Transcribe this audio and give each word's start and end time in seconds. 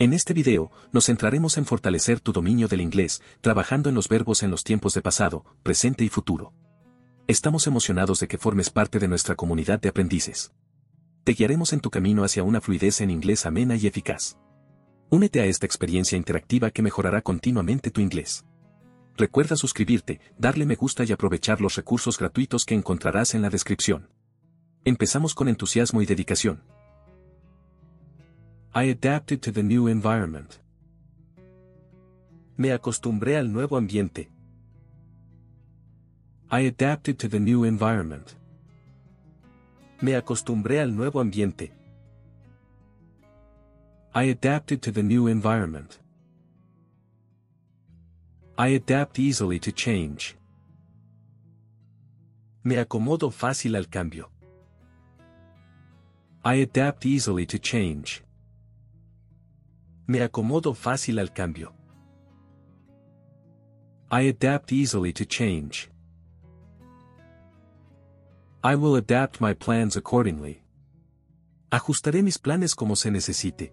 En 0.00 0.12
este 0.12 0.32
video, 0.32 0.70
nos 0.92 1.06
centraremos 1.06 1.58
en 1.58 1.66
fortalecer 1.66 2.20
tu 2.20 2.32
dominio 2.32 2.68
del 2.68 2.80
inglés, 2.80 3.20
trabajando 3.40 3.88
en 3.88 3.96
los 3.96 4.06
verbos 4.08 4.44
en 4.44 4.50
los 4.52 4.62
tiempos 4.62 4.94
de 4.94 5.02
pasado, 5.02 5.44
presente 5.64 6.04
y 6.04 6.08
futuro. 6.08 6.52
Estamos 7.26 7.66
emocionados 7.66 8.20
de 8.20 8.28
que 8.28 8.38
formes 8.38 8.70
parte 8.70 9.00
de 9.00 9.08
nuestra 9.08 9.34
comunidad 9.34 9.80
de 9.80 9.88
aprendices. 9.88 10.52
Te 11.24 11.32
guiaremos 11.32 11.72
en 11.72 11.80
tu 11.80 11.90
camino 11.90 12.22
hacia 12.22 12.44
una 12.44 12.60
fluidez 12.60 13.00
en 13.00 13.10
inglés 13.10 13.44
amena 13.44 13.74
y 13.74 13.88
eficaz. 13.88 14.38
Únete 15.10 15.40
a 15.40 15.46
esta 15.46 15.66
experiencia 15.66 16.16
interactiva 16.16 16.70
que 16.70 16.82
mejorará 16.82 17.20
continuamente 17.20 17.90
tu 17.90 18.00
inglés. 18.00 18.44
Recuerda 19.16 19.56
suscribirte, 19.56 20.20
darle 20.38 20.64
me 20.64 20.76
gusta 20.76 21.02
y 21.02 21.10
aprovechar 21.10 21.60
los 21.60 21.74
recursos 21.74 22.18
gratuitos 22.18 22.64
que 22.64 22.76
encontrarás 22.76 23.34
en 23.34 23.42
la 23.42 23.50
descripción. 23.50 24.10
Empezamos 24.84 25.34
con 25.34 25.48
entusiasmo 25.48 26.02
y 26.02 26.06
dedicación. 26.06 26.62
I 28.74 28.84
adapted 28.84 29.42
to 29.42 29.50
the 29.50 29.62
new 29.62 29.86
environment. 29.86 30.58
Me 32.58 32.70
acostumbré 32.70 33.36
al 33.36 33.48
nuevo 33.50 33.76
ambiente. 33.76 34.28
I 36.50 36.60
adapted 36.66 37.18
to 37.18 37.28
the 37.28 37.40
new 37.40 37.64
environment. 37.64 38.34
Me 40.02 40.12
acostumbré 40.12 40.80
al 40.80 40.94
nuevo 40.94 41.20
ambiente. 41.20 41.72
I 44.14 44.24
adapted 44.24 44.82
to 44.82 44.92
the 44.92 45.02
new 45.02 45.28
environment. 45.28 45.98
I 48.58 48.68
adapt 48.68 49.18
easily 49.18 49.58
to 49.60 49.72
change. 49.72 50.36
Me 52.64 52.76
acomodo 52.76 53.30
fácil 53.30 53.76
al 53.76 53.86
cambio. 53.86 54.30
I 56.44 56.62
adapt 56.62 57.06
easily 57.06 57.46
to 57.46 57.58
change. 57.58 58.22
Me 60.10 60.22
acomodo 60.22 60.72
fácil 60.72 61.18
al 61.18 61.34
cambio. 61.34 61.74
I 64.10 64.22
adapt 64.22 64.72
easily 64.72 65.12
to 65.12 65.26
change. 65.26 65.90
I 68.64 68.74
will 68.74 68.96
adapt 68.96 69.38
my 69.38 69.52
plans 69.52 69.98
accordingly. 69.98 70.62
Ajustaré 71.70 72.22
mis 72.22 72.38
planes 72.38 72.74
como 72.74 72.96
se 72.96 73.10
necesite. 73.10 73.70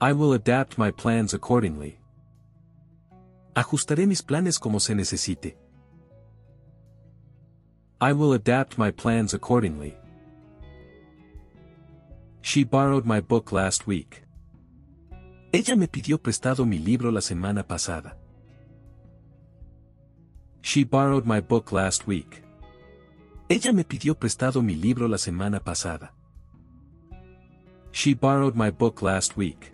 I 0.00 0.12
will 0.12 0.32
adapt 0.32 0.78
my 0.78 0.92
plans 0.92 1.34
accordingly. 1.34 1.98
Ajustaré 3.56 4.06
mis 4.06 4.22
planes 4.22 4.60
como 4.60 4.78
se 4.78 4.94
necesite. 4.94 5.56
I 8.00 8.12
will 8.12 8.32
adapt 8.32 8.78
my 8.78 8.92
plans 8.92 9.34
accordingly. 9.34 9.96
She 12.42 12.64
borrowed 12.64 13.06
my 13.06 13.20
book 13.20 13.52
last 13.52 13.86
week. 13.86 14.24
Ella 15.52 15.76
me 15.76 15.86
pidió 15.86 16.18
prestado 16.20 16.66
mi 16.66 16.78
libro 16.78 17.12
la 17.12 17.20
semana 17.20 17.66
pasada. 17.66 18.16
She 20.60 20.84
borrowed 20.84 21.24
my 21.24 21.40
book 21.40 21.70
last 21.70 22.06
week. 22.06 22.42
Ella 23.48 23.72
me 23.72 23.84
pidió 23.84 24.18
prestado 24.18 24.60
mi 24.60 24.74
libro 24.74 25.06
la 25.06 25.18
semana 25.18 25.60
pasada. 25.62 26.14
She 27.92 28.14
borrowed 28.14 28.56
my 28.56 28.70
book 28.70 29.02
last 29.02 29.36
week. 29.36 29.72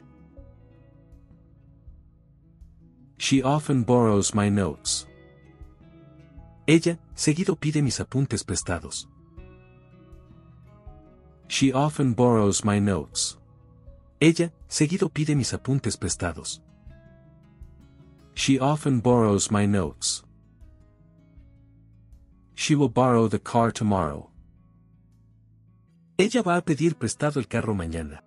She 3.16 3.42
often 3.42 3.82
borrows 3.82 4.34
my 4.34 4.50
notes. 4.50 5.06
Ella, 6.66 6.98
seguido 7.14 7.56
pide 7.56 7.82
mis 7.82 7.98
apuntes 7.98 8.44
prestados. 8.44 9.08
She 11.48 11.72
often 11.72 12.12
borrows 12.12 12.62
my 12.62 12.78
notes. 12.78 13.38
Ella, 14.20 14.52
seguido 14.68 15.08
pide 15.12 15.34
mis 15.34 15.52
apuntes 15.52 15.96
prestados. 15.96 16.60
She 18.34 18.58
often 18.60 19.00
borrows 19.00 19.50
my 19.50 19.66
notes. 19.66 20.22
She 22.54 22.74
will 22.74 22.90
borrow 22.90 23.28
the 23.28 23.38
car 23.38 23.72
tomorrow. 23.72 24.30
Ella 26.18 26.42
va 26.42 26.56
a 26.58 26.62
pedir 26.62 26.96
prestado 26.96 27.38
el 27.38 27.46
carro 27.46 27.74
mañana. 27.74 28.20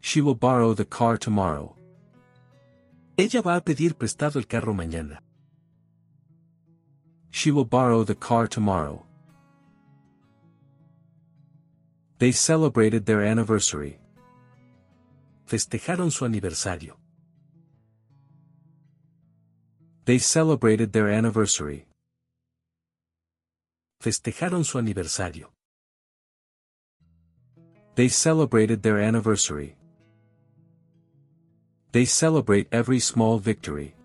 She 0.00 0.20
will 0.20 0.34
borrow 0.34 0.74
the 0.74 0.84
car 0.84 1.16
tomorrow. 1.16 1.74
Ella 3.16 3.40
va 3.40 3.56
a 3.56 3.60
pedir 3.60 3.94
prestado 3.94 4.36
el 4.36 4.46
carro 4.46 4.74
mañana. 4.74 5.18
She 7.30 7.50
will 7.50 7.64
borrow 7.64 8.04
the 8.04 8.14
car 8.16 8.48
tomorrow. 8.48 9.06
They 12.24 12.32
celebrated 12.32 13.04
their 13.04 13.22
anniversary. 13.22 13.98
Festejaron 15.46 16.10
su 16.10 16.24
aniversario. 16.24 16.96
They 20.06 20.18
celebrated 20.18 20.90
their 20.90 21.10
anniversary. 21.10 21.84
Festejaron 24.00 24.64
su 24.64 24.78
aniversario. 24.78 25.52
They 27.94 28.08
celebrated 28.08 28.82
their 28.82 29.00
anniversary. 29.00 29.76
They 31.92 32.06
celebrate 32.06 32.68
every 32.72 33.00
small 33.00 33.38
victory. 33.38 33.96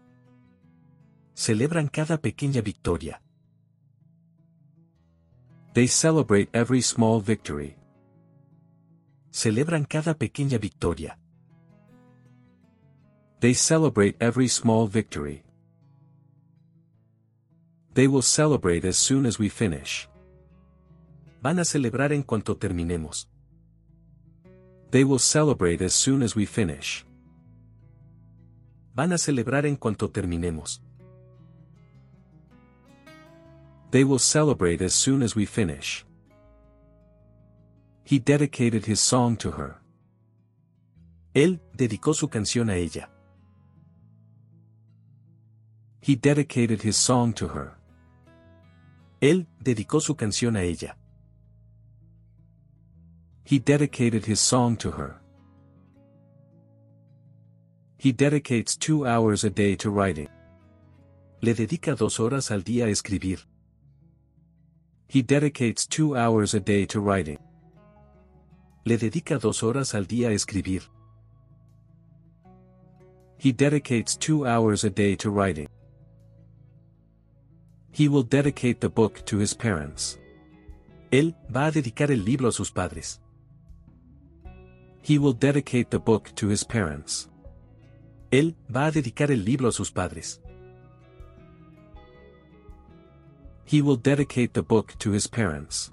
Celebran 1.35 1.87
cada 1.87 2.17
pequeña 2.17 2.61
victoria. 2.61 3.21
They 5.73 5.87
celebrate 5.87 6.49
every 6.51 6.81
small 6.81 7.21
victory. 7.21 7.78
Celebran 9.31 9.85
cada 9.85 10.15
pequeña 10.15 10.57
victoria. 10.59 11.17
They 13.39 13.53
celebrate 13.53 14.17
every 14.19 14.47
small 14.47 14.87
victory. 14.87 15.43
They 17.93 18.07
will 18.07 18.21
celebrate 18.21 18.85
as 18.85 18.97
soon 18.97 19.25
as 19.25 19.39
we 19.39 19.49
finish. 19.49 20.09
Van 21.41 21.59
a 21.59 21.63
celebrar 21.63 22.11
en 22.11 22.23
cuanto 22.23 22.57
terminemos. 22.57 23.29
They 24.91 25.03
will 25.03 25.19
celebrate 25.19 25.81
as 25.83 25.93
soon 25.93 26.23
as 26.23 26.35
we 26.35 26.45
finish. 26.45 27.05
Van 28.95 29.13
a 29.13 29.17
celebrar 29.17 29.65
en 29.65 29.77
cuanto 29.77 30.09
terminemos. 30.09 30.81
They 33.91 34.03
will 34.03 34.19
celebrate 34.19 34.81
as 34.81 34.93
soon 34.93 35.23
as 35.23 35.35
we 35.35 35.45
finish. 35.45 36.05
He 38.09 38.17
dedicated 38.17 38.87
his 38.87 38.99
song 38.99 39.37
to 39.37 39.51
her. 39.51 39.75
Él 41.35 41.59
dedicó 41.77 42.15
su 42.15 42.27
canción 42.27 42.71
a 42.71 42.75
ella. 42.75 43.07
He 46.01 46.15
dedicated 46.15 46.81
his 46.81 46.97
song 46.97 47.33
to 47.33 47.49
her. 47.49 47.77
Él 49.21 49.45
dedicó 49.63 50.01
su 50.01 50.15
canción 50.15 50.57
a 50.57 50.63
ella. 50.63 50.97
He 53.43 53.59
dedicated 53.59 54.25
his 54.25 54.39
song 54.39 54.75
to 54.77 54.89
her. 54.89 55.21
He 57.99 58.11
dedicates 58.11 58.75
two 58.75 59.05
hours 59.05 59.43
a 59.43 59.51
day 59.51 59.75
to 59.75 59.91
writing. 59.91 60.29
Le 61.41 61.53
dedica 61.53 61.95
dos 61.95 62.19
horas 62.19 62.49
al 62.49 62.63
día 62.63 62.85
a 62.85 62.89
escribir. 62.89 63.45
He 65.07 65.21
dedicates 65.21 65.85
two 65.85 66.17
hours 66.17 66.55
a 66.55 66.59
day 66.59 66.87
to 66.87 66.99
writing. 66.99 67.37
Le 68.89 68.97
dedica 68.97 69.37
dos 69.37 69.61
horas 69.61 69.93
al 69.93 70.07
día 70.07 70.29
a 70.29 70.31
escribir. 70.31 70.81
He 73.37 73.51
dedicates 73.51 74.17
two 74.17 74.47
hours 74.47 74.83
a 74.83 74.89
day 74.89 75.15
to 75.17 75.29
writing. 75.29 75.67
He 77.91 78.07
will 78.07 78.23
dedicate 78.23 78.79
the 78.79 78.89
book 78.89 79.23
to 79.27 79.37
his 79.37 79.53
parents. 79.53 80.17
Él 81.11 81.35
va 81.55 81.67
a 81.67 81.71
dedicar 81.71 82.09
el 82.09 82.25
libro 82.25 82.47
a 82.47 82.51
sus 82.51 82.71
padres. 82.71 83.21
He 85.03 85.19
will 85.19 85.33
dedicate 85.33 85.91
the 85.91 85.99
book 85.99 86.33
to 86.33 86.47
his 86.47 86.63
parents. 86.63 87.29
Él 88.31 88.55
va 88.75 88.87
a 88.87 88.91
dedicar 88.91 89.29
el 89.29 89.45
libro 89.45 89.67
a 89.67 89.71
sus 89.71 89.91
padres. 89.91 90.41
He 93.65 93.83
will 93.83 93.97
dedicate 93.97 94.55
the 94.55 94.63
book 94.63 94.95
to 94.97 95.11
his 95.11 95.27
parents. 95.27 95.91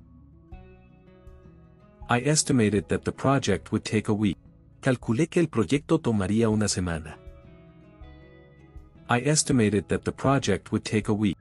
I 2.09 2.21
estimated 2.21 2.87
that 2.89 3.05
the 3.05 3.11
project 3.11 3.73
would 3.73 3.85
take 3.85 4.09
a 4.09 4.13
week. 4.13 4.39
Calculé 4.81 5.29
que 5.29 5.41
el 5.41 5.49
proyecto 5.49 5.99
tomaría 5.99 6.49
una 6.49 6.69
semana. 6.69 7.19
I 9.09 9.19
estimated 9.29 9.89
that 9.89 10.05
the 10.05 10.13
project 10.13 10.71
would 10.71 10.85
take 10.85 11.09
a 11.09 11.13
week. 11.13 11.37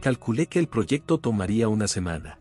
Calculé 0.00 0.48
que 0.48 0.58
el 0.58 0.68
proyecto 0.68 1.18
tomaría 1.18 1.68
una 1.68 1.86
semana. 1.86 2.38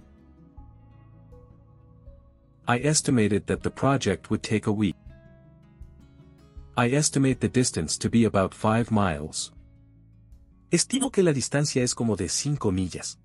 I 2.66 2.78
estimated 2.78 3.46
that 3.48 3.62
the 3.62 3.72
project 3.72 4.30
would 4.30 4.42
take 4.42 4.66
a 4.66 4.72
week. 4.72 4.96
I 6.78 6.92
estimate 6.96 7.42
the 7.42 7.50
distance 7.50 7.98
to 7.98 8.10
be 8.10 8.24
about 8.24 8.54
5 8.54 8.90
miles. 8.90 9.52
Estimo 10.72 11.12
que 11.12 11.24
la 11.24 11.34
distancia 11.34 11.84
es 11.84 11.94
como 11.94 12.16
de 12.16 12.30
5 12.30 12.72
millas. 12.72 13.20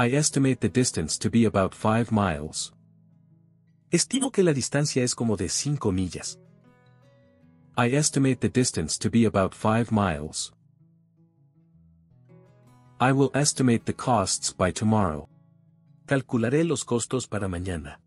I 0.00 0.12
estimate 0.12 0.60
the 0.60 0.68
distance 0.68 1.18
to 1.18 1.28
be 1.28 1.44
about 1.44 1.74
5 1.74 2.12
miles. 2.12 2.72
Estimo 3.90 4.30
que 4.30 4.44
la 4.44 4.52
distancia 4.52 5.02
es 5.02 5.12
como 5.12 5.36
de 5.36 5.48
5 5.48 5.90
millas. 5.90 6.38
I 7.76 7.96
estimate 7.96 8.38
the 8.38 8.48
distance 8.48 8.96
to 9.00 9.10
be 9.10 9.24
about 9.24 9.54
5 9.54 9.90
miles. 9.90 10.52
I 13.00 13.10
will 13.10 13.32
estimate 13.34 13.86
the 13.86 13.92
costs 13.92 14.52
by 14.52 14.70
tomorrow. 14.70 15.28
Calcularé 16.06 16.62
los 16.62 16.84
costos 16.84 17.26
para 17.26 17.48
mañana. 17.48 17.98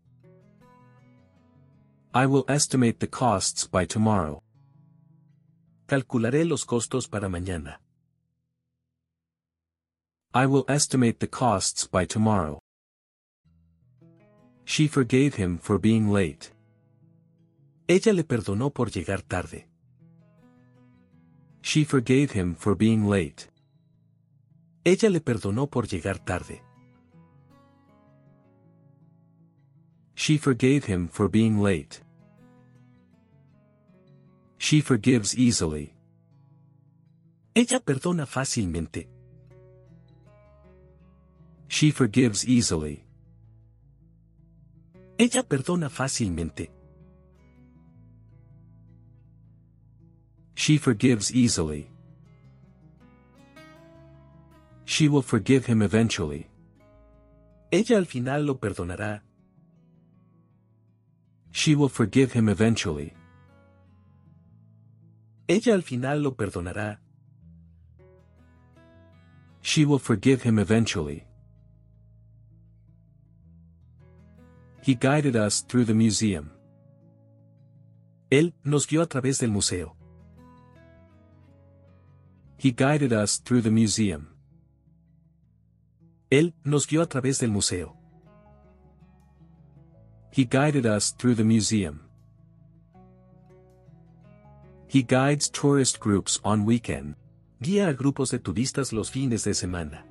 I 2.14 2.24
will 2.24 2.46
estimate 2.48 3.00
the 3.00 3.08
costs 3.08 3.66
by 3.66 3.84
tomorrow. 3.84 4.42
Calcularé 5.86 6.48
los 6.48 6.64
costos 6.64 7.06
para 7.06 7.28
mañana. 7.28 7.81
I 10.34 10.46
will 10.46 10.64
estimate 10.66 11.20
the 11.20 11.26
costs 11.26 11.86
by 11.86 12.06
tomorrow. 12.06 12.58
She 14.64 14.88
forgave 14.88 15.34
him 15.34 15.58
for 15.58 15.78
being 15.78 16.10
late. 16.10 16.52
Ella 17.86 18.14
le 18.14 18.24
perdonó 18.24 18.72
por 18.72 18.90
llegar 18.90 19.20
tarde. 19.20 19.66
She 21.60 21.84
forgave 21.84 22.30
him 22.32 22.54
for 22.54 22.74
being 22.74 23.04
late. 23.06 23.50
Ella 24.86 25.10
le 25.10 25.20
perdonó 25.20 25.70
por 25.70 25.86
llegar 25.86 26.18
tarde. 26.24 26.62
She 30.14 30.38
forgave 30.38 30.86
him 30.86 31.08
for 31.08 31.28
being 31.28 31.60
late. 31.60 32.00
She 34.56 34.80
forgives 34.80 35.36
easily. 35.36 35.94
Ella 37.54 37.80
perdona 37.80 38.24
fácilmente. 38.24 39.11
She 41.72 41.90
forgives 41.90 42.46
easily. 42.46 43.02
Ella 45.18 45.42
perdona 45.42 45.88
fácilmente. 45.88 46.68
She 50.54 50.76
forgives 50.76 51.32
easily. 51.34 51.88
She 54.84 55.08
will 55.08 55.22
forgive 55.22 55.64
him 55.64 55.80
eventually. 55.80 56.46
Ella 57.72 57.96
al 57.96 58.04
final 58.04 58.42
lo 58.42 58.54
perdonará. 58.58 59.22
She 61.52 61.74
will 61.74 61.88
forgive 61.88 62.32
him 62.32 62.50
eventually. 62.50 63.14
Ella 65.48 65.72
al 65.72 65.82
final 65.82 66.18
lo 66.20 66.32
perdonará. 66.32 66.98
She 69.62 69.86
will 69.86 69.98
forgive 69.98 70.42
him 70.42 70.58
eventually. 70.58 71.24
He 74.82 74.96
guided 74.96 75.36
us 75.36 75.60
through 75.62 75.84
the 75.84 75.94
museum. 75.94 76.50
Él 78.32 78.52
nos 78.64 78.86
guió 78.86 79.02
a 79.02 79.06
través 79.06 79.38
del 79.38 79.50
museo. 79.50 79.94
He 82.58 82.72
guided 82.72 83.12
us 83.12 83.38
through 83.38 83.62
the 83.62 83.70
museum. 83.70 84.28
Él 86.32 86.52
nos 86.64 86.86
guió 86.86 87.02
a 87.02 87.06
través 87.06 87.38
del 87.38 87.50
museo. 87.50 87.96
He 90.32 90.44
guided 90.44 90.84
us 90.84 91.12
through 91.12 91.36
the 91.36 91.44
museum. 91.44 92.00
He 94.88 95.02
guides 95.02 95.48
tourist 95.48 96.00
groups 96.00 96.40
on 96.42 96.64
weekend. 96.64 97.14
Guía 97.62 97.88
a 97.88 97.94
grupos 97.94 98.30
de 98.30 98.40
turistas 98.40 98.92
los 98.92 99.10
fines 99.10 99.44
de 99.44 99.54
semana. 99.54 100.04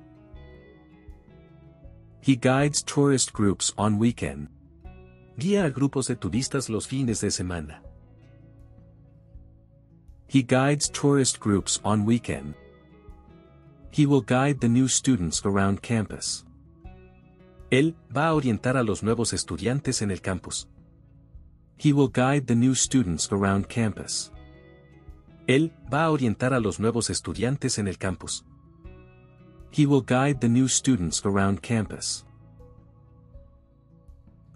He 2.22 2.36
guides 2.36 2.82
tourist 2.82 3.34
groups 3.34 3.74
on 3.76 3.98
weekend. 3.98 4.48
Guía 5.42 5.64
a 5.64 5.70
grupos 5.70 6.06
de 6.06 6.14
turistas 6.14 6.68
los 6.68 6.86
fines 6.86 7.20
de 7.20 7.28
semana. 7.32 7.82
He 10.28 10.44
guides 10.44 10.88
tourist 10.88 11.40
groups 11.40 11.80
on 11.82 12.06
weekend. 12.06 12.54
He 13.90 14.06
will 14.06 14.22
guide 14.24 14.60
the 14.60 14.68
new 14.68 14.86
students 14.86 15.44
around 15.44 15.80
campus. 15.80 16.44
Él 17.72 17.96
va 18.16 18.28
a 18.28 18.34
orientar 18.34 18.76
a 18.76 18.84
los 18.84 19.02
nuevos 19.02 19.32
estudiantes 19.32 20.00
en 20.00 20.12
el 20.12 20.20
campus. 20.20 20.68
He 21.76 21.92
will 21.92 22.10
guide 22.12 22.46
the 22.46 22.54
new 22.54 22.76
students 22.76 23.28
around 23.32 23.66
campus. 23.66 24.30
Él 25.48 25.72
va 25.92 26.04
a 26.04 26.12
orientar 26.12 26.54
a 26.54 26.60
los 26.60 26.78
nuevos 26.78 27.10
estudiantes 27.10 27.80
en 27.80 27.88
el 27.88 27.98
campus. 27.98 28.44
He 29.72 29.86
will 29.86 30.04
guide 30.06 30.38
the 30.38 30.48
new 30.48 30.68
students 30.68 31.20
around 31.26 31.62
campus. 31.62 32.24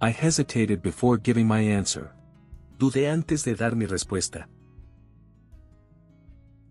I 0.00 0.10
hesitated 0.10 0.82
before 0.82 1.16
giving 1.16 1.46
my 1.46 1.60
answer. 1.60 2.12
Dudé 2.76 3.10
antes 3.10 3.44
de 3.44 3.54
dar 3.54 3.75
mi 3.75 3.87
respuesta. 3.87 4.46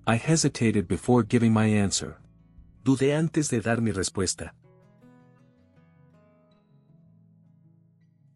I 0.05 0.15
hesitated 0.17 0.87
before 0.87 1.23
giving 1.23 1.51
my 1.51 1.65
answer. 1.65 2.17
Dudé 2.83 3.17
antes 3.17 3.49
de 3.49 3.61
dar 3.61 3.77
mi 3.77 3.91
respuesta. 3.91 4.51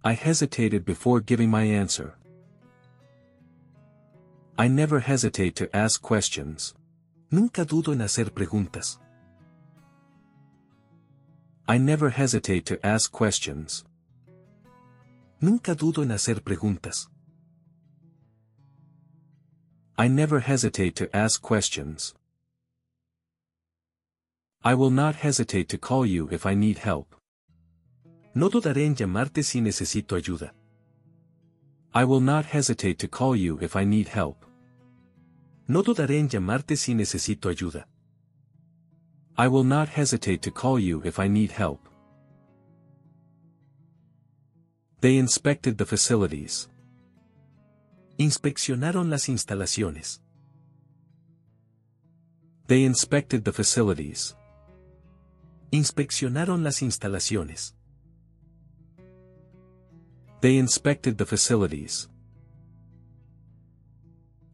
I 0.04 0.14
hesitated 0.14 0.86
before 0.86 1.20
giving 1.20 1.52
my 1.52 1.64
answer. 1.66 2.16
I 4.58 4.68
never 4.68 5.00
hesitate 5.02 5.56
to 5.58 5.70
ask 5.76 6.02
questions. 6.02 6.74
Nunca 7.30 7.64
dudo 7.64 7.92
en 7.94 8.00
hacer 8.00 8.32
preguntas. 8.34 8.98
I 11.68 11.78
never 11.78 12.10
hesitate 12.10 12.66
to 12.66 12.84
ask 12.84 13.12
questions. 13.12 13.84
Nunca 15.42 15.74
dudo 15.74 16.04
en 16.04 16.12
hacer 16.12 16.44
preguntas. 16.44 17.10
I 19.98 20.08
never 20.08 20.40
hesitate 20.40 20.96
to 20.96 21.10
ask 21.16 21.42
questions. 21.42 22.14
I 24.64 24.74
will 24.74 24.92
not 24.92 25.16
hesitate 25.16 25.70
to 25.70 25.78
call 25.78 26.06
you 26.06 26.28
if 26.32 26.46
I 26.46 26.56
need 26.56 26.80
help. 26.80 27.16
No 28.36 28.50
dudaré 28.50 28.86
en 28.86 28.96
llamarte 28.96 29.44
si 29.44 29.62
necesito 29.62 30.16
ayuda. 30.16 30.52
I 31.94 32.04
will 32.04 32.22
not 32.22 32.46
hesitate 32.46 33.00
to 33.00 33.08
call 33.08 33.36
you 33.36 33.58
if 33.62 33.76
I 33.76 33.86
need 33.86 34.10
help. 34.10 34.46
No 35.68 35.82
dudaré 35.82 36.20
en 36.20 36.30
llamarte 36.30 36.78
si 36.78 36.94
necesito 36.94 37.50
ayuda. 37.50 37.86
I 39.38 39.48
will 39.48 39.64
not 39.64 39.90
hesitate 39.90 40.42
to 40.42 40.52
call 40.52 40.80
you 40.80 41.02
if 41.06 41.18
I 41.20 41.28
need 41.28 41.52
help. 41.52 41.89
They 45.02 45.18
inspected 45.18 45.78
the 45.78 45.86
facilities. 45.86 46.70
Inspeccionaron 48.18 49.10
las 49.10 49.30
instalaciones. 49.30 50.22
They 52.68 52.84
inspected 52.84 53.46
the 53.46 53.54
facilities. 53.54 54.36
Inspeccionaron 55.72 56.64
las 56.64 56.82
instalaciones. 56.82 57.76
They 60.42 60.58
inspected 60.58 61.18
the 61.18 61.26
facilities. 61.26 62.10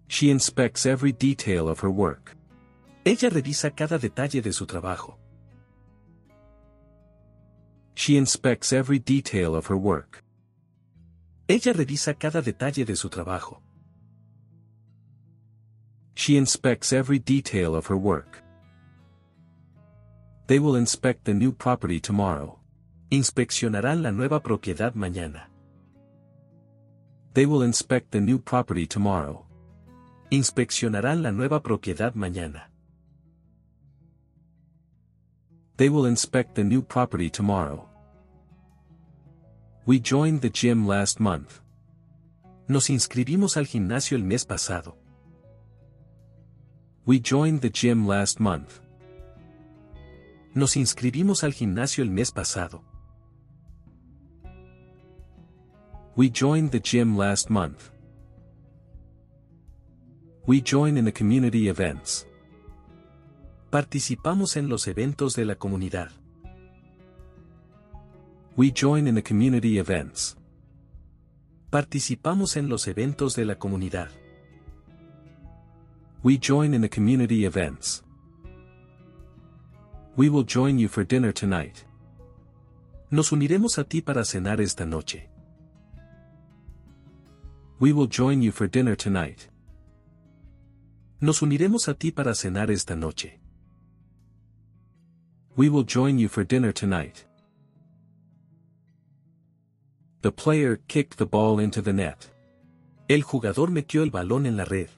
She 0.08 0.30
inspects 0.30 0.86
every 0.86 1.12
detail 1.12 1.68
of 1.68 1.80
her 1.80 1.90
work. 1.90 2.38
Ella 3.04 3.32
revisa 3.32 3.76
cada 3.76 3.98
detalle 3.98 4.44
de 4.44 4.54
su 4.54 4.68
trabajo. 4.68 5.18
She 7.96 8.16
inspects 8.16 8.72
every 8.72 9.00
detail 9.00 9.56
of 9.56 9.68
her 9.68 9.78
work. 9.78 10.25
Ella 11.48 11.74
revisa 11.74 12.14
cada 12.18 12.42
detalle 12.42 12.86
de 12.86 12.96
su 12.96 13.08
trabajo. 13.10 13.62
She 16.16 16.38
inspects 16.38 16.92
every 16.92 17.20
detail 17.20 17.76
of 17.76 17.88
her 17.88 17.98
work. 17.98 18.42
They 20.48 20.60
will 20.60 20.76
inspect 20.76 21.26
the 21.26 21.34
new 21.34 21.52
property 21.52 22.00
tomorrow. 22.00 22.60
Inspeccionarán 23.12 24.02
la 24.02 24.12
nueva 24.12 24.42
propiedad 24.42 24.96
mañana. 24.96 25.50
They 27.34 27.46
will 27.46 27.64
inspect 27.64 28.12
the 28.12 28.22
new 28.22 28.40
property 28.40 28.88
tomorrow. 28.88 29.46
Inspeccionarán 30.32 31.22
la 31.22 31.32
nueva 31.32 31.62
propiedad 31.62 32.16
mañana. 32.16 32.72
They 35.78 35.90
will 35.90 36.06
inspect 36.06 36.56
the 36.56 36.64
new 36.64 36.82
property 36.82 37.30
tomorrow. 37.30 37.88
We 39.88 40.00
joined 40.00 40.42
the 40.42 40.50
gym 40.50 40.88
last 40.88 41.20
month. 41.20 41.60
Nos 42.68 42.90
inscribimos 42.90 43.56
al 43.56 43.68
gimnasio 43.68 44.18
el 44.18 44.24
mes 44.24 44.44
pasado. 44.44 44.98
We 47.06 47.20
joined 47.20 47.62
the 47.62 47.70
gym 47.70 48.08
last 48.08 48.40
month. 48.40 48.80
Nos 50.56 50.76
inscribimos 50.76 51.44
al 51.44 51.54
gimnasio 51.54 52.04
el 52.04 52.10
mes 52.10 52.32
pasado. 52.32 52.82
We 56.16 56.32
joined 56.32 56.72
the 56.72 56.80
gym 56.80 57.16
last 57.16 57.52
month. 57.52 57.92
We 60.48 60.62
join 60.62 60.98
in 60.98 61.06
the 61.06 61.14
community 61.14 61.70
events. 61.70 62.26
Participamos 63.70 64.58
en 64.58 64.68
los 64.68 64.88
eventos 64.88 65.36
de 65.36 65.46
la 65.46 65.54
comunidad. 65.54 66.10
We 68.58 68.72
join 68.72 69.06
in 69.06 69.16
the 69.16 69.22
community 69.22 69.80
events. 69.80 70.38
Participamos 71.70 72.56
en 72.56 72.70
los 72.70 72.88
eventos 72.88 73.36
de 73.36 73.44
la 73.44 73.56
comunidad. 73.56 74.08
We 76.24 76.38
join 76.38 76.74
in 76.74 76.82
the 76.82 76.88
community 76.88 77.46
events. 77.46 78.02
We 80.16 80.30
will 80.30 80.46
join 80.46 80.80
you 80.80 80.88
for 80.88 81.04
dinner 81.04 81.34
tonight. 81.34 81.84
Nos 83.12 83.34
uniremos 83.34 83.78
a 83.78 83.84
ti 83.84 84.02
para 84.02 84.24
cenar 84.24 84.62
esta 84.62 84.86
noche. 84.86 85.28
We 87.82 87.92
will 87.92 88.08
join 88.08 88.42
you 88.42 88.54
for 88.54 88.70
dinner 88.70 88.96
tonight. 88.96 89.50
Nos 91.20 91.42
uniremos 91.42 91.90
a 91.90 91.94
ti 91.94 92.12
para 92.12 92.34
cenar 92.34 92.72
esta 92.72 92.96
noche. 92.96 93.38
We 95.58 95.68
will 95.68 95.84
join 95.84 96.18
you 96.18 96.30
for 96.30 96.46
dinner 96.46 96.72
tonight. 96.72 97.26
The 100.26 100.32
player 100.32 100.78
kicked 100.88 101.20
the 101.20 101.28
ball 101.28 101.60
into 101.60 101.84
the 101.84 101.94
net. 101.94 102.32
El 103.08 103.22
jugador 103.22 103.70
metió 103.70 104.02
el 104.02 104.10
balón 104.10 104.48
en 104.48 104.58
la 104.58 104.64
red. 104.64 104.90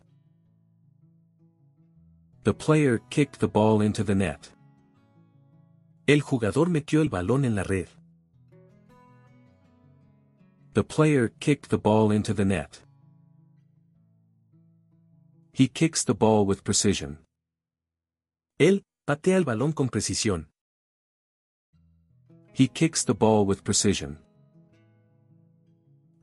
The 2.46 2.54
player 2.54 3.02
kicked 3.10 3.42
the 3.42 3.50
ball 3.50 3.82
into 3.82 4.06
the 4.06 4.16
net. 4.16 4.54
El 6.08 6.22
jugador 6.22 6.70
metió 6.70 7.02
el 7.02 7.10
balón 7.10 7.44
en 7.44 7.56
la 7.56 7.64
red. 7.64 7.90
The 10.76 10.86
player 10.86 11.34
kicked 11.42 11.72
the 11.72 11.78
ball 11.78 12.10
into 12.10 12.34
the 12.34 12.46
net. 12.46 12.80
He 15.52 15.68
kicks 15.68 16.06
the 16.06 16.16
ball 16.16 16.46
with 16.46 16.64
precision. 16.64 17.18
Él 18.58 18.86
patea 19.06 19.36
el 19.36 19.44
balón 19.44 19.74
con 19.74 19.90
precisión. 19.90 20.48
He 22.54 22.70
kicks 22.70 23.04
the 23.04 23.14
ball 23.14 23.46
with 23.46 23.66
precision. 23.66 24.20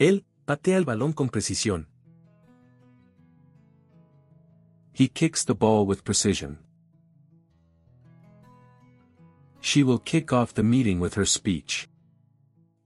Él 0.04 0.26
patea 0.44 0.76
el 0.76 0.84
balón 0.84 1.14
con 1.14 1.30
precisión. 1.30 1.88
He 4.92 5.08
kicks 5.08 5.46
the 5.46 5.54
ball 5.54 5.86
with 5.86 6.02
precision. 6.04 6.58
She 9.62 9.82
will 9.82 9.98
kick 9.98 10.30
off 10.30 10.52
the 10.52 10.62
meeting 10.62 11.00
with 11.00 11.14
her 11.16 11.24
speech. 11.26 11.88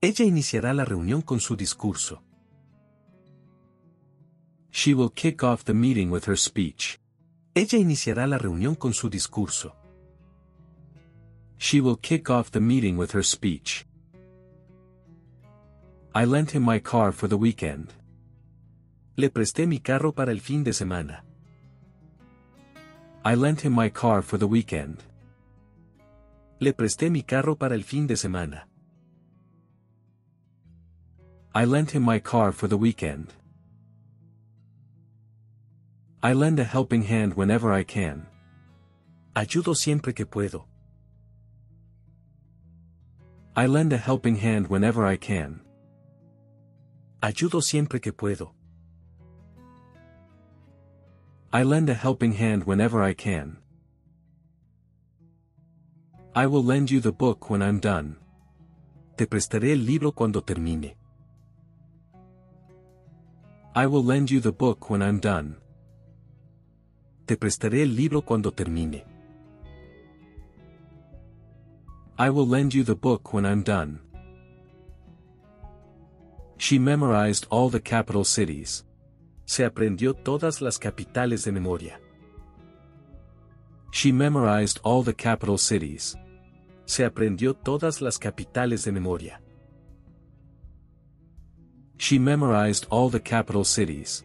Ella 0.00 0.24
iniciará 0.24 0.72
la 0.72 0.84
reunión 0.84 1.22
con 1.22 1.40
su 1.40 1.56
discurso. 1.56 2.22
She 4.70 4.94
will 4.94 5.10
kick 5.10 5.42
off 5.42 5.64
the 5.64 5.74
meeting 5.74 6.12
with 6.12 6.28
her 6.28 6.38
speech. 6.38 7.00
Ella 7.52 7.78
iniciará 7.78 8.28
la 8.28 8.38
reunión 8.38 8.76
con 8.76 8.94
su 8.94 9.10
discurso. 9.10 9.74
She 11.58 11.80
will 11.80 11.98
kick 12.00 12.30
off 12.30 12.52
the 12.52 12.60
meeting 12.60 12.96
with 12.96 13.12
her 13.12 13.24
speech. 13.24 13.87
I 16.14 16.24
lent 16.24 16.50
him 16.52 16.62
my 16.62 16.78
car 16.78 17.12
for 17.12 17.28
the 17.28 17.36
weekend. 17.36 17.92
Le 19.16 19.28
presté 19.28 19.66
mi 19.66 19.78
carro 19.78 20.12
para 20.12 20.32
el 20.32 20.40
fin 20.40 20.64
de 20.64 20.72
semana. 20.72 21.22
I 23.24 23.34
lent 23.34 23.60
him 23.60 23.72
my 23.72 23.90
car 23.90 24.22
for 24.22 24.38
the 24.38 24.46
weekend. 24.46 25.02
Le 26.60 26.72
presté 26.72 27.10
mi 27.10 27.22
carro 27.22 27.54
para 27.54 27.74
el 27.74 27.82
fin 27.82 28.06
de 28.06 28.16
semana. 28.16 28.62
I 31.54 31.64
lent 31.64 31.90
him 31.90 32.02
my 32.02 32.18
car 32.18 32.52
for 32.52 32.68
the 32.68 32.78
weekend. 32.78 33.34
I 36.22 36.32
lend 36.32 36.58
a 36.58 36.64
helping 36.64 37.02
hand 37.02 37.34
whenever 37.34 37.72
I 37.72 37.84
can. 37.84 38.26
Ayudo 39.36 39.76
siempre 39.76 40.14
que 40.14 40.26
puedo. 40.26 40.64
I 43.54 43.66
lend 43.66 43.92
a 43.92 43.98
helping 43.98 44.36
hand 44.36 44.68
whenever 44.68 45.04
I 45.04 45.16
can. 45.16 45.60
Ayudo 47.20 47.60
siempre 47.60 48.00
que 48.00 48.12
puedo. 48.12 48.54
I 51.52 51.64
lend 51.64 51.90
a 51.90 51.94
helping 51.94 52.32
hand 52.34 52.64
whenever 52.64 53.02
I 53.02 53.14
can. 53.14 53.58
I 56.34 56.46
will 56.46 56.62
lend 56.62 56.90
you 56.90 57.00
the 57.00 57.10
book 57.10 57.50
when 57.50 57.60
I'm 57.60 57.80
done. 57.80 58.16
Te 59.16 59.26
prestaré 59.26 59.72
el 59.72 59.84
libro 59.84 60.12
cuando 60.12 60.42
termine. 60.42 60.96
I 63.74 63.86
will 63.86 64.04
lend 64.04 64.30
you 64.30 64.40
the 64.40 64.52
book 64.52 64.88
when 64.88 65.02
I'm 65.02 65.18
done. 65.18 65.56
Te 67.26 67.36
prestaré 67.36 67.82
el 67.82 67.96
libro 67.96 68.22
cuando 68.22 68.52
termine. 68.52 69.04
I 72.16 72.30
will 72.30 72.46
lend 72.46 72.74
you 72.74 72.84
the 72.84 72.94
book 72.94 73.32
when 73.32 73.44
I'm 73.44 73.64
done. 73.64 74.00
She 76.58 76.78
memorized 76.78 77.46
all 77.50 77.70
the 77.70 77.80
capital 77.80 78.24
cities. 78.24 78.84
Se 79.46 79.64
aprendió 79.64 80.12
todas 80.12 80.60
las 80.60 80.76
capitales 80.76 81.44
de 81.44 81.52
memoria. 81.52 82.00
She 83.92 84.12
memorized 84.12 84.80
all 84.82 85.02
the 85.04 85.14
capital 85.14 85.56
cities. 85.56 86.16
Se 86.84 87.04
aprendió 87.04 87.54
todas 87.54 88.02
las 88.02 88.18
capitales 88.18 88.84
de 88.84 88.92
memoria. 88.92 89.40
She 91.96 92.18
memorized 92.18 92.86
all 92.90 93.08
the 93.08 93.20
capital 93.20 93.64
cities. 93.64 94.24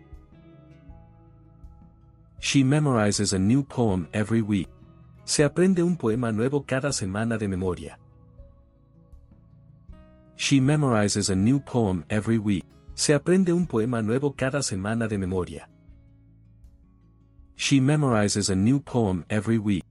She 2.40 2.63
memorizes 2.63 3.34
a 3.34 3.40
new 3.40 3.63
poem 3.63 4.08
every 4.12 4.42
week. 4.42 4.70
Se 5.24 5.44
aprende 5.44 5.84
un 5.84 5.96
poema 5.96 6.32
nuevo 6.32 6.66
cada 6.66 6.92
semana 6.92 7.38
de 7.38 7.48
memoria. 7.48 8.00
She 10.44 10.60
memorizes 10.60 11.30
a 11.30 11.36
new 11.38 11.62
poem 11.62 12.04
every 12.10 12.38
week. 12.38 12.66
Se 12.96 13.14
aprende 13.14 13.54
un 13.54 13.66
poema 13.66 14.02
nuevo 14.02 14.36
cada 14.36 14.58
semana 14.62 15.08
de 15.08 15.18
memoria. 15.18 15.70
She 17.56 17.80
memorizes 17.80 18.50
a 18.50 18.56
new 18.56 18.82
poem 18.82 19.24
every 19.30 19.58
week. 19.58 19.86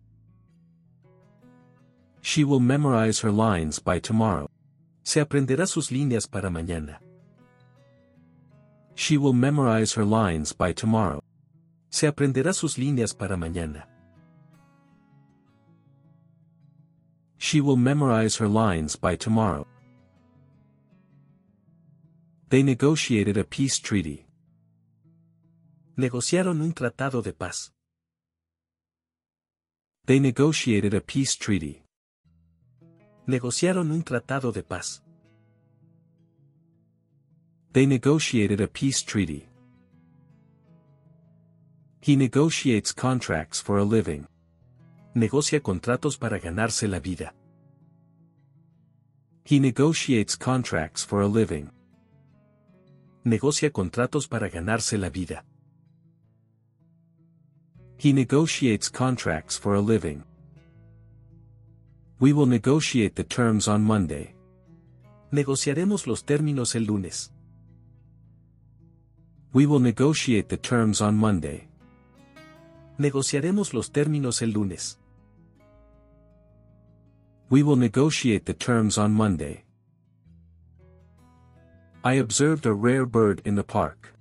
She 2.21 2.45
will 2.45 2.61
memorize 2.61 3.21
her 3.21 3.33
lines 3.33 3.79
by 3.79 3.99
tomorrow. 3.99 4.47
Se 5.05 5.25
aprenderá 5.25 5.67
sus 5.67 5.91
líneas 5.91 6.31
para 6.31 6.51
mañana. 6.51 6.99
She 8.95 9.17
will 9.17 9.33
memorize 9.33 9.95
her 9.95 10.05
lines 10.05 10.53
by 10.53 10.75
tomorrow. 10.75 11.23
Se 11.89 12.07
aprenderá 12.07 12.53
sus 12.53 12.77
líneas 12.77 13.17
para 13.17 13.39
mañana. 13.39 13.85
She 17.39 17.63
will 17.63 17.79
memorize 17.79 18.37
her 18.37 18.49
lines 18.49 18.97
by 18.97 19.17
tomorrow. 19.17 19.67
They 22.53 22.63
negotiated 22.63 23.39
a 23.39 23.45
peace 23.45 23.79
treaty. 23.79 24.27
Negociaron 25.97 26.61
un 26.61 26.75
tratado 26.75 27.23
de 27.23 27.33
paz. 27.33 27.73
They 30.05 30.21
negotiated 30.21 30.93
a 30.93 31.01
peace 31.01 31.35
treaty. 31.35 31.83
Negociaron 33.27 33.91
un 33.91 34.03
tratado 34.03 34.53
de 34.53 34.63
paz. 34.63 35.01
They 37.73 37.87
negotiated 37.87 38.61
a 38.61 38.69
peace 38.69 39.01
treaty. 39.01 39.49
He 42.03 42.17
negotiates 42.17 42.93
contracts 42.93 43.63
for 43.63 43.79
a 43.79 43.83
living. 43.83 44.27
Negocia 45.15 45.59
contratos 45.63 46.19
para 46.19 46.39
ganarse 46.39 46.87
la 46.87 46.99
vida. 46.99 47.33
He 49.43 49.59
negotiates 49.59 50.37
contracts 50.37 51.03
for 51.03 51.23
a 51.23 51.27
living. 51.27 51.71
Negocia 53.25 53.71
contratos 53.71 54.27
para 54.27 54.49
ganarse 54.49 54.99
la 54.99 55.09
vida. 55.09 55.45
He 57.97 58.13
negotiates 58.13 58.91
contracts 58.91 59.57
for 59.57 59.77
a 59.77 59.81
living. 59.81 60.25
We 62.19 62.33
will 62.33 62.47
negotiate 62.47 63.15
the 63.15 63.23
terms 63.23 63.69
on 63.69 63.85
Monday. 63.85 64.35
Negociaremos 65.31 66.09
los 66.09 66.25
términos 66.25 66.75
el 66.75 66.87
lunes. 66.87 67.33
We 69.53 69.67
will 69.67 69.81
negotiate 69.81 70.49
the 70.49 70.57
terms 70.57 71.01
on 71.01 71.15
Monday. 71.15 71.69
Negociaremos 72.99 73.73
los 73.73 73.93
términos 73.93 74.43
el 74.43 74.51
lunes. 74.51 74.99
We 77.51 77.63
will 77.63 77.77
negotiate 77.77 78.47
the 78.47 78.55
terms 78.55 78.99
on 78.99 79.13
Monday. 79.13 79.65
I 82.05 82.15
observed 82.15 82.67
a 82.67 82.73
rare 82.73 83.07
bird 83.07 83.43
in 83.45 83.55
the 83.55 83.63
park. 83.63 84.13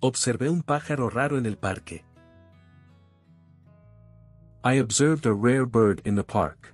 Observé 0.00 0.48
un 0.48 0.62
pájaro 0.62 1.12
raro 1.12 1.36
en 1.36 1.44
el 1.44 1.56
parque. 1.56 2.04
I 4.62 4.74
observed 4.74 5.26
a 5.26 5.32
rare 5.32 5.66
bird 5.66 6.02
in 6.04 6.14
the 6.14 6.22
park. 6.22 6.72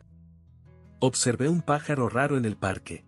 Observé 1.01 1.49
un 1.49 1.63
pájaro 1.63 2.13
raro 2.13 2.37
en 2.37 2.45
el 2.45 2.55
parque. 2.57 3.03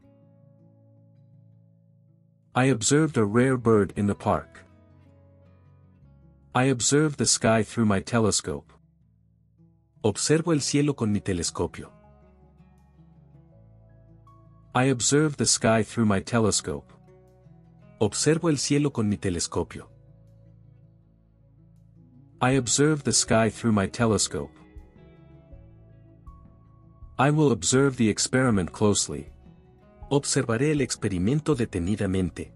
I 2.54 2.70
observed 2.70 3.18
a 3.18 3.26
rare 3.26 3.58
bird 3.58 3.92
in 3.96 4.06
the 4.06 4.14
park. 4.14 4.64
I 6.54 6.64
observed 6.64 7.18
the 7.18 7.26
sky 7.26 7.62
through 7.62 7.84
my 7.84 8.00
telescope. 8.00 8.72
Observo 10.02 10.54
el 10.54 10.62
cielo 10.62 10.94
con 10.94 11.12
mi 11.12 11.20
telescopio. 11.20 11.99
I 14.72 14.84
observe 14.84 15.36
the 15.36 15.46
sky 15.46 15.82
through 15.82 16.06
my 16.06 16.20
telescope. 16.20 16.92
Observo 17.98 18.48
el 18.48 18.56
cielo 18.56 18.92
con 18.92 19.08
mi 19.08 19.16
telescopio. 19.16 19.88
I 22.40 22.52
observe 22.52 23.02
the 23.02 23.12
sky 23.12 23.50
through 23.50 23.72
my 23.72 23.88
telescope. 23.88 24.52
I 27.18 27.32
will 27.32 27.50
observe 27.50 27.96
the 27.96 28.08
experiment 28.08 28.70
closely. 28.70 29.32
Observaré 30.08 30.70
el 30.70 30.82
experimento 30.82 31.56
detenidamente. 31.56 32.52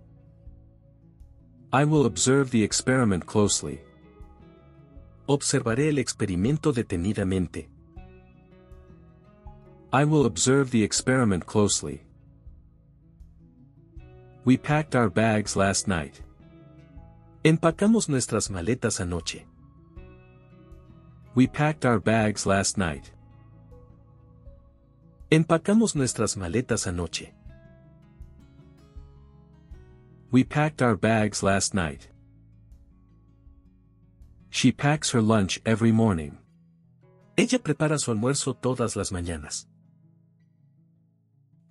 I 1.72 1.84
will 1.84 2.06
observe 2.06 2.52
the 2.52 2.62
experiment 2.62 3.26
closely. 3.26 3.80
Observaré 5.26 5.88
el 5.88 5.98
experimento 5.98 6.72
detenidamente. 6.72 7.73
I 9.94 10.02
will 10.02 10.26
observe 10.26 10.72
the 10.72 10.82
experiment 10.82 11.46
closely. 11.46 12.02
We 14.44 14.56
packed 14.56 14.96
our 14.96 15.08
bags 15.08 15.54
last 15.54 15.86
night. 15.86 16.20
Empacamos 17.44 18.08
nuestras 18.08 18.48
maletas 18.48 18.98
anoche. 18.98 19.44
We 21.36 21.46
packed 21.46 21.84
our 21.84 22.00
bags 22.00 22.44
last 22.44 22.76
night. 22.76 23.12
Empacamos 25.30 25.94
nuestras 25.94 26.34
maletas 26.34 26.88
anoche. 26.88 27.30
We 30.32 30.42
packed 30.42 30.82
our 30.82 30.96
bags 30.96 31.44
last 31.44 31.72
night. 31.72 32.08
She 34.50 34.72
packs 34.72 35.12
her 35.12 35.22
lunch 35.22 35.60
every 35.64 35.92
morning. 35.92 36.38
Ella 37.38 37.60
prepara 37.60 37.96
su 38.00 38.10
almuerzo 38.10 38.60
todas 38.60 38.96
las 38.96 39.12
mañanas. 39.12 39.68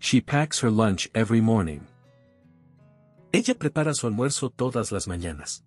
She 0.04 0.20
packs 0.20 0.60
her 0.60 0.70
lunch 0.70 1.10
every 1.16 1.40
morning. 1.40 1.88
Ella 3.32 3.56
prepara 3.56 3.96
su 3.96 4.06
almuerzo 4.06 4.50
todas 4.50 4.92
las 4.92 5.08
mañanas. 5.08 5.64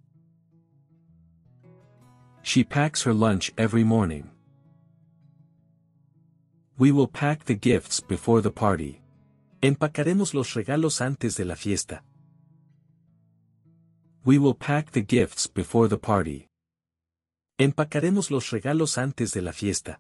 She 2.43 2.62
packs 2.62 3.05
her 3.05 3.14
lunch 3.14 3.50
every 3.57 3.83
morning. 3.83 4.31
We 6.76 6.93
will 6.93 7.09
pack 7.09 7.47
the 7.47 7.55
gifts 7.55 8.00
before 8.00 8.43
the 8.43 8.50
party. 8.50 9.00
Empacaremos 9.62 10.35
los 10.35 10.52
regalos 10.52 11.00
antes 11.00 11.37
de 11.37 11.47
la 11.47 11.55
fiesta. 11.55 12.02
We 14.26 14.37
will 14.37 14.55
pack 14.55 14.90
the 14.90 15.00
gifts 15.00 15.47
before 15.47 15.88
the 15.88 15.97
party. 15.97 16.50
Empacaremos 17.59 18.31
los 18.31 18.50
regalos 18.50 18.99
antes 18.99 19.33
de 19.33 19.40
la 19.40 19.52
fiesta. 19.52 19.99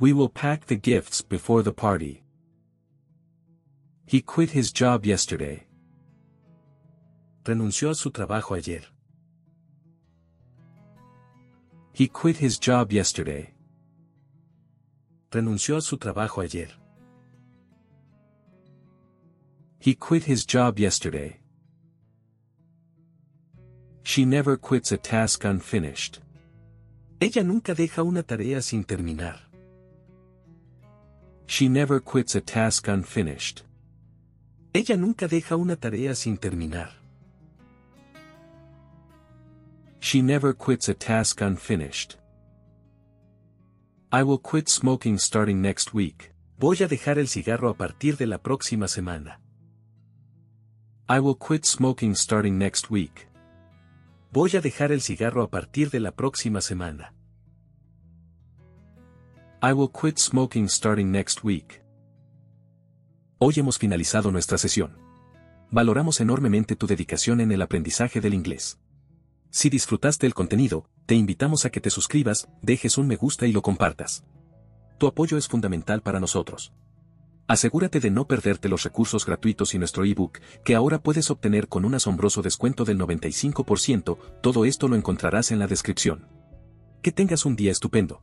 We 0.00 0.12
will 0.12 0.28
pack 0.28 0.66
the 0.66 0.74
gifts 0.74 1.22
before 1.22 1.62
the 1.62 1.72
party. 1.72 2.24
He 4.06 4.20
quit 4.20 4.50
his 4.50 4.72
job 4.72 5.06
yesterday. 5.06 5.66
Renunció 7.44 7.90
a 7.90 7.94
su 7.94 8.10
trabajo 8.10 8.56
ayer. 8.56 8.82
He 11.92 12.08
quit 12.08 12.38
his 12.38 12.58
job 12.58 12.92
yesterday. 12.92 13.54
Renunció 15.30 15.76
a 15.76 15.80
su 15.80 15.96
trabajo 15.96 16.42
ayer. 16.42 16.72
He 19.78 19.94
quit 19.94 20.24
his 20.24 20.44
job 20.44 20.80
yesterday. 20.80 21.38
She 24.02 24.24
never 24.24 24.56
quits 24.56 24.90
a 24.90 24.96
task 24.96 25.44
unfinished. 25.44 26.20
Ella 27.20 27.44
nunca 27.44 27.74
deja 27.74 28.02
una 28.02 28.22
tarea 28.22 28.60
sin 28.60 28.82
terminar. 28.84 29.53
She 31.46 31.68
never 31.68 32.00
quits 32.00 32.34
a 32.34 32.40
task 32.40 32.88
unfinished. 32.88 33.62
Ella 34.72 34.96
nunca 34.96 35.28
deja 35.28 35.56
una 35.56 35.76
tarea 35.76 36.14
sin 36.14 36.36
terminar. 36.36 36.90
She 40.00 40.20
never 40.20 40.52
quits 40.52 40.88
a 40.88 40.94
task 40.94 41.40
unfinished. 41.40 42.16
I 44.12 44.22
will 44.22 44.38
quit 44.38 44.68
smoking 44.68 45.18
starting 45.18 45.62
next 45.62 45.94
week. 45.94 46.32
Voy 46.58 46.76
a 46.82 46.88
dejar 46.88 47.18
el 47.18 47.26
cigarro 47.26 47.68
a 47.68 47.74
partir 47.74 48.16
de 48.16 48.26
la 48.26 48.38
próxima 48.38 48.86
semana. 48.86 49.40
I 51.08 51.20
will 51.20 51.36
quit 51.36 51.64
smoking 51.64 52.14
starting 52.14 52.58
next 52.58 52.90
week. 52.90 53.28
Voy 54.32 54.50
a 54.56 54.60
dejar 54.60 54.92
el 54.92 55.00
cigarro 55.00 55.42
a 55.42 55.50
partir 55.50 55.90
de 55.90 56.00
la 56.00 56.12
próxima 56.12 56.60
semana. 56.60 57.12
I 59.66 59.72
will 59.72 59.88
quit 59.88 60.18
smoking 60.18 60.68
starting 60.68 61.10
next 61.10 61.42
week. 61.42 61.80
Hoy 63.38 63.54
hemos 63.56 63.78
finalizado 63.78 64.30
nuestra 64.30 64.58
sesión. 64.58 64.98
Valoramos 65.70 66.20
enormemente 66.20 66.76
tu 66.76 66.86
dedicación 66.86 67.40
en 67.40 67.50
el 67.50 67.62
aprendizaje 67.62 68.20
del 68.20 68.34
inglés. 68.34 68.78
Si 69.48 69.70
disfrutaste 69.70 70.26
el 70.26 70.34
contenido, 70.34 70.90
te 71.06 71.14
invitamos 71.14 71.64
a 71.64 71.70
que 71.70 71.80
te 71.80 71.88
suscribas, 71.88 72.46
dejes 72.60 72.98
un 72.98 73.06
me 73.06 73.16
gusta 73.16 73.46
y 73.46 73.52
lo 73.52 73.62
compartas. 73.62 74.22
Tu 74.98 75.06
apoyo 75.06 75.38
es 75.38 75.48
fundamental 75.48 76.02
para 76.02 76.20
nosotros. 76.20 76.74
Asegúrate 77.48 78.00
de 78.00 78.10
no 78.10 78.26
perderte 78.26 78.68
los 78.68 78.82
recursos 78.82 79.24
gratuitos 79.24 79.72
y 79.72 79.78
nuestro 79.78 80.04
ebook, 80.04 80.40
que 80.62 80.74
ahora 80.74 81.02
puedes 81.02 81.30
obtener 81.30 81.68
con 81.68 81.86
un 81.86 81.94
asombroso 81.94 82.42
descuento 82.42 82.84
del 82.84 82.98
95%, 82.98 84.18
todo 84.42 84.66
esto 84.66 84.88
lo 84.88 84.96
encontrarás 84.96 85.52
en 85.52 85.58
la 85.58 85.66
descripción. 85.66 86.28
Que 87.00 87.12
tengas 87.12 87.46
un 87.46 87.56
día 87.56 87.72
estupendo. 87.72 88.20